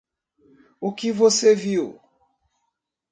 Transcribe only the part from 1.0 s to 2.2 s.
você viu